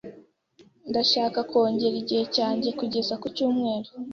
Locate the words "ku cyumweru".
3.21-3.89